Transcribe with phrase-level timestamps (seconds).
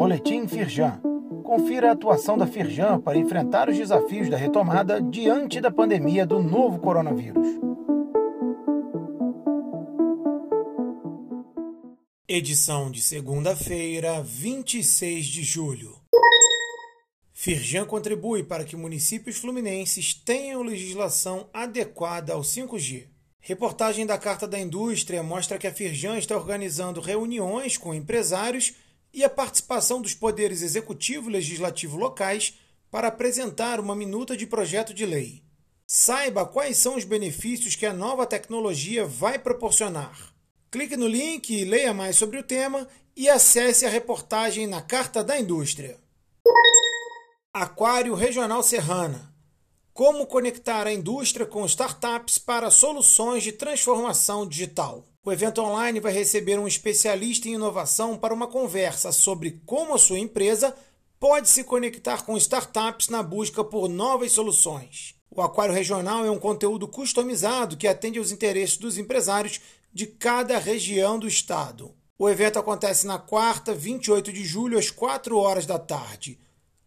[0.00, 0.98] Boletim Firjan.
[1.44, 6.42] Confira a atuação da Firjan para enfrentar os desafios da retomada diante da pandemia do
[6.42, 7.46] novo coronavírus.
[12.26, 16.00] Edição de segunda-feira, 26 de julho.
[17.34, 23.06] Firjan contribui para que municípios fluminenses tenham legislação adequada ao 5G.
[23.38, 28.72] Reportagem da Carta da Indústria mostra que a Firjan está organizando reuniões com empresários
[29.12, 32.54] e a participação dos poderes executivo e legislativo locais
[32.90, 35.42] para apresentar uma minuta de projeto de lei.
[35.86, 40.32] Saiba quais são os benefícios que a nova tecnologia vai proporcionar.
[40.70, 42.86] Clique no link e leia mais sobre o tema
[43.16, 45.98] e acesse a reportagem na Carta da Indústria.
[47.52, 49.34] Aquário Regional Serrana.
[49.92, 55.09] Como conectar a indústria com startups para soluções de transformação digital.
[55.22, 59.98] O evento online vai receber um especialista em inovação para uma conversa sobre como a
[59.98, 60.74] sua empresa
[61.18, 65.14] pode se conectar com startups na busca por novas soluções.
[65.30, 69.60] O Aquário Regional é um conteúdo customizado que atende aos interesses dos empresários
[69.92, 71.94] de cada região do estado.
[72.18, 76.40] O evento acontece na quarta, 28 de julho, às 4 horas da tarde.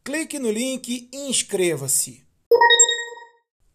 [0.04, 2.26] Clique no link e inscreva-se.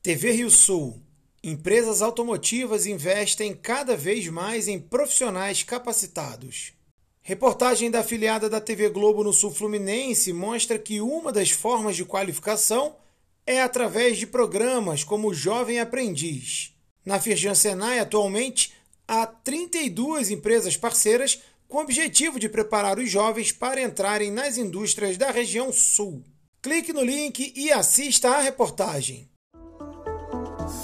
[0.03, 1.08] TV Rio Sul.
[1.43, 6.73] Empresas automotivas investem cada vez mais em profissionais capacitados.
[7.23, 12.05] Reportagem da afiliada da TV Globo no Sul Fluminense mostra que uma das formas de
[12.05, 12.97] qualificação
[13.47, 16.75] é através de programas como o Jovem Aprendiz.
[17.05, 18.73] Na Firjan Senai, atualmente,
[19.07, 25.17] há 32 empresas parceiras com o objetivo de preparar os jovens para entrarem nas indústrias
[25.17, 26.25] da região sul.
[26.61, 29.29] Clique no link e assista à reportagem.